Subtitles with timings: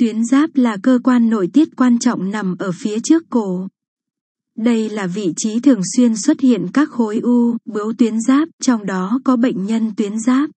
[0.00, 3.68] Tuyến giáp là cơ quan nội tiết quan trọng nằm ở phía trước cổ.
[4.58, 8.86] Đây là vị trí thường xuyên xuất hiện các khối u, bướu tuyến giáp, trong
[8.86, 10.50] đó có bệnh nhân tuyến giáp.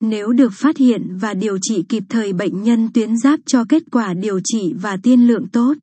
[0.00, 3.82] Nếu được phát hiện và điều trị kịp thời bệnh nhân tuyến giáp cho kết
[3.90, 5.74] quả điều trị và tiên lượng tốt.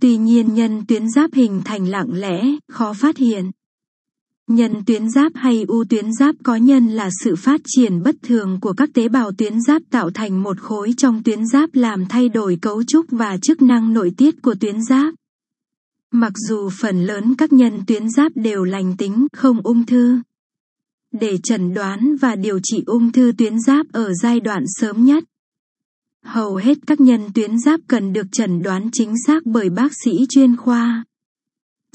[0.00, 3.50] Tuy nhiên nhân tuyến giáp hình thành lặng lẽ, khó phát hiện.
[4.50, 8.58] Nhân tuyến giáp hay u tuyến giáp có nhân là sự phát triển bất thường
[8.60, 12.28] của các tế bào tuyến giáp tạo thành một khối trong tuyến giáp làm thay
[12.28, 15.14] đổi cấu trúc và chức năng nội tiết của tuyến giáp.
[16.12, 20.18] Mặc dù phần lớn các nhân tuyến giáp đều lành tính, không ung thư.
[21.12, 25.24] Để chẩn đoán và điều trị ung thư tuyến giáp ở giai đoạn sớm nhất.
[26.24, 30.26] Hầu hết các nhân tuyến giáp cần được chẩn đoán chính xác bởi bác sĩ
[30.28, 31.04] chuyên khoa.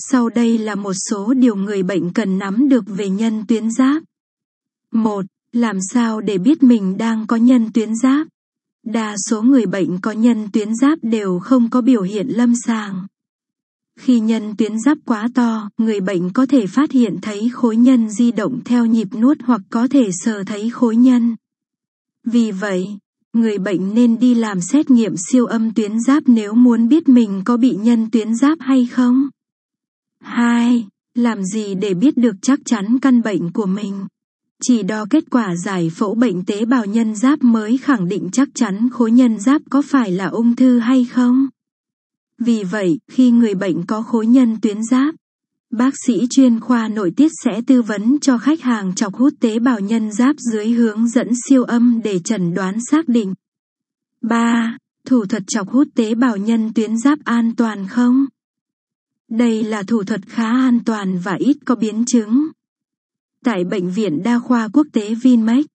[0.09, 4.03] Sau đây là một số điều người bệnh cần nắm được về nhân tuyến giáp.
[4.91, 5.25] 1.
[5.53, 8.27] Làm sao để biết mình đang có nhân tuyến giáp?
[8.85, 13.07] Đa số người bệnh có nhân tuyến giáp đều không có biểu hiện lâm sàng.
[13.99, 18.09] Khi nhân tuyến giáp quá to, người bệnh có thể phát hiện thấy khối nhân
[18.09, 21.35] di động theo nhịp nuốt hoặc có thể sờ thấy khối nhân.
[22.23, 22.87] Vì vậy,
[23.33, 27.41] người bệnh nên đi làm xét nghiệm siêu âm tuyến giáp nếu muốn biết mình
[27.45, 29.29] có bị nhân tuyến giáp hay không.
[30.21, 30.87] 2.
[31.15, 34.07] Làm gì để biết được chắc chắn căn bệnh của mình?
[34.63, 38.49] Chỉ đo kết quả giải phẫu bệnh tế bào nhân giáp mới khẳng định chắc
[38.53, 41.47] chắn khối nhân giáp có phải là ung thư hay không.
[42.39, 45.15] Vì vậy, khi người bệnh có khối nhân tuyến giáp,
[45.71, 49.59] bác sĩ chuyên khoa nội tiết sẽ tư vấn cho khách hàng chọc hút tế
[49.59, 53.33] bào nhân giáp dưới hướng dẫn siêu âm để chẩn đoán xác định.
[54.21, 54.77] 3.
[55.05, 58.25] Thủ thuật chọc hút tế bào nhân tuyến giáp an toàn không?
[59.31, 62.47] Đây là thủ thuật khá an toàn và ít có biến chứng.
[63.45, 65.65] Tại Bệnh viện Đa khoa Quốc tế Vinmec,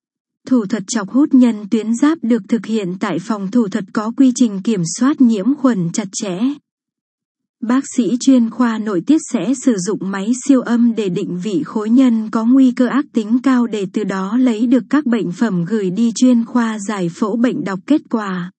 [0.46, 4.12] thủ thuật chọc hút nhân tuyến giáp được thực hiện tại phòng thủ thuật có
[4.16, 6.38] quy trình kiểm soát nhiễm khuẩn chặt chẽ.
[7.60, 11.62] Bác sĩ chuyên khoa nội tiết sẽ sử dụng máy siêu âm để định vị
[11.64, 15.32] khối nhân có nguy cơ ác tính cao để từ đó lấy được các bệnh
[15.32, 18.50] phẩm gửi đi chuyên khoa giải phẫu bệnh đọc kết quả.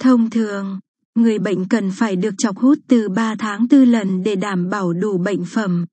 [0.00, 0.80] Thông thường,
[1.16, 4.92] người bệnh cần phải được chọc hút từ 3 tháng 4 lần để đảm bảo
[4.92, 5.86] đủ bệnh phẩm.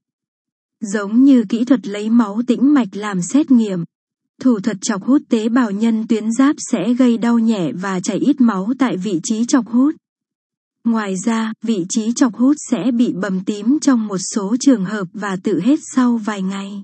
[0.81, 3.83] Giống như kỹ thuật lấy máu tĩnh mạch làm xét nghiệm.
[4.41, 8.17] Thủ thuật chọc hút tế bào nhân tuyến giáp sẽ gây đau nhẹ và chảy
[8.17, 9.95] ít máu tại vị trí chọc hút.
[10.83, 15.07] Ngoài ra, vị trí chọc hút sẽ bị bầm tím trong một số trường hợp
[15.13, 16.83] và tự hết sau vài ngày.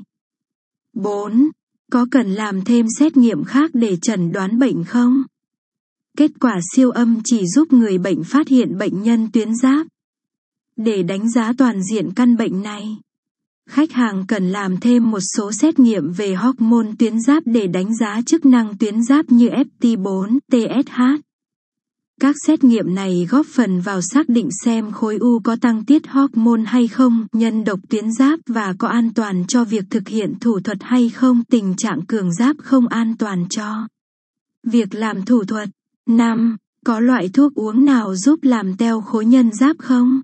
[0.94, 1.50] 4.
[1.92, 5.24] Có cần làm thêm xét nghiệm khác để chẩn đoán bệnh không?
[6.20, 9.88] Kết quả siêu âm chỉ giúp người bệnh phát hiện bệnh nhân tuyến giáp.
[10.76, 12.98] Để đánh giá toàn diện căn bệnh này,
[13.70, 17.96] khách hàng cần làm thêm một số xét nghiệm về hormone tuyến giáp để đánh
[17.96, 21.02] giá chức năng tuyến giáp như FT4, TSH.
[22.22, 26.08] Các xét nghiệm này góp phần vào xác định xem khối u có tăng tiết
[26.08, 30.34] hormone hay không, nhân độc tuyến giáp và có an toàn cho việc thực hiện
[30.42, 33.88] thủ thuật hay không, tình trạng cường giáp không an toàn cho
[34.64, 35.70] việc làm thủ thuật.
[36.10, 36.58] 5.
[36.86, 40.22] Có loại thuốc uống nào giúp làm teo khối nhân giáp không?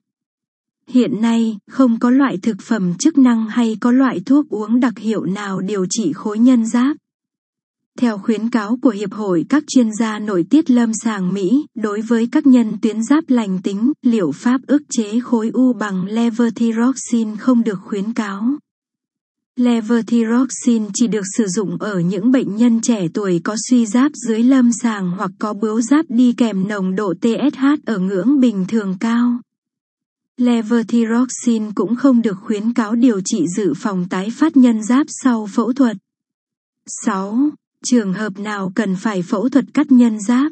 [0.88, 4.98] Hiện nay, không có loại thực phẩm chức năng hay có loại thuốc uống đặc
[4.98, 6.98] hiệu nào điều trị khối nhân giáp.
[8.00, 12.02] Theo khuyến cáo của Hiệp hội các chuyên gia nội tiết lâm sàng Mỹ, đối
[12.02, 17.36] với các nhân tuyến giáp lành tính, liệu pháp ức chế khối u bằng levothyroxine
[17.36, 18.58] không được khuyến cáo.
[19.60, 24.44] Levothyroxine chỉ được sử dụng ở những bệnh nhân trẻ tuổi có suy giáp dưới
[24.44, 28.98] lâm sàng hoặc có bướu giáp đi kèm nồng độ TSH ở ngưỡng bình thường
[29.00, 29.40] cao.
[30.38, 35.48] Levothyroxine cũng không được khuyến cáo điều trị dự phòng tái phát nhân giáp sau
[35.52, 35.98] phẫu thuật.
[37.06, 37.50] 6.
[37.86, 40.52] Trường hợp nào cần phải phẫu thuật cắt nhân giáp?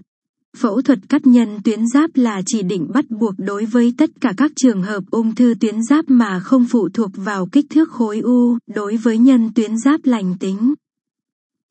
[0.58, 4.34] Phẫu thuật cắt nhân tuyến giáp là chỉ định bắt buộc đối với tất cả
[4.38, 8.19] các trường hợp ung thư tuyến giáp mà không phụ thuộc vào kích thước khối
[8.19, 10.74] u, đối với nhân tuyến giáp lành tính.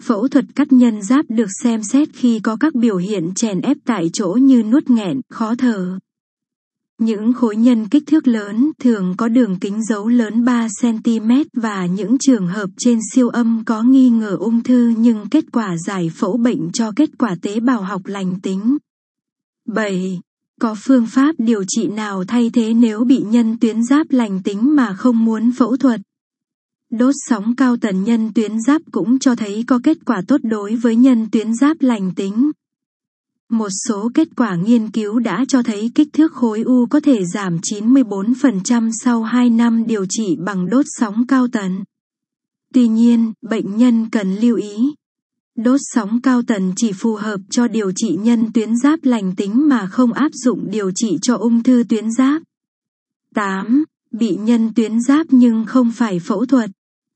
[0.03, 3.77] Phẫu thuật cắt nhân giáp được xem xét khi có các biểu hiện chèn ép
[3.85, 5.99] tại chỗ như nuốt nghẹn, khó thở.
[6.99, 12.19] Những khối nhân kích thước lớn thường có đường kính dấu lớn 3cm và những
[12.19, 16.37] trường hợp trên siêu âm có nghi ngờ ung thư nhưng kết quả giải phẫu
[16.37, 18.77] bệnh cho kết quả tế bào học lành tính.
[19.67, 20.21] 7.
[20.61, 24.77] Có phương pháp điều trị nào thay thế nếu bị nhân tuyến giáp lành tính
[24.77, 26.01] mà không muốn phẫu thuật?
[26.91, 30.77] Đốt sóng cao tần nhân tuyến giáp cũng cho thấy có kết quả tốt đối
[30.77, 32.51] với nhân tuyến giáp lành tính.
[33.53, 37.25] Một số kết quả nghiên cứu đã cho thấy kích thước khối u có thể
[37.25, 41.85] giảm 94% sau 2 năm điều trị bằng đốt sóng cao tần.
[42.75, 44.95] Tuy nhiên, bệnh nhân cần lưu ý.
[45.57, 49.69] Đốt sóng cao tần chỉ phù hợp cho điều trị nhân tuyến giáp lành tính
[49.69, 52.43] mà không áp dụng điều trị cho ung thư tuyến giáp.
[53.35, 53.85] 8.
[54.11, 56.71] Bị nhân tuyến giáp nhưng không phải phẫu thuật.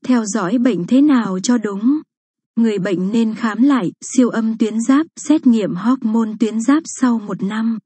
[0.05, 2.01] Theo dõi bệnh thế nào cho đúng?
[2.57, 7.19] Người bệnh nên khám lại, siêu âm tuyến giáp, xét nghiệm hormone tuyến giáp sau
[7.19, 7.79] một năm.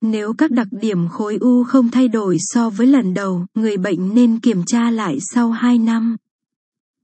[0.00, 4.14] Nếu các đặc điểm khối u không thay đổi so với lần đầu, người bệnh
[4.14, 6.16] nên kiểm tra lại sau 2 năm.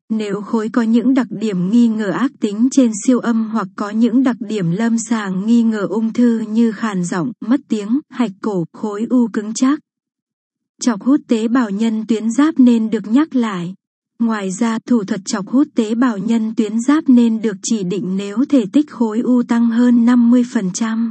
[0.09, 3.91] Nếu khối có những đặc điểm nghi ngờ ác tính trên siêu âm hoặc có
[3.91, 8.33] những đặc điểm lâm sàng nghi ngờ ung thư như khàn giọng, mất tiếng, hạch
[8.41, 9.79] cổ, khối u cứng chắc.
[10.81, 13.75] Chọc hút tế bào nhân tuyến giáp nên được nhắc lại.
[14.23, 18.17] Ngoài ra, thủ thuật chọc hút tế bào nhân tuyến giáp nên được chỉ định
[18.17, 21.11] nếu thể tích khối u tăng hơn 50%.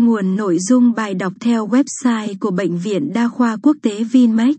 [0.00, 4.56] Nguồn nội dung bài đọc theo website của Bệnh viện Đa khoa Quốc tế Vinmec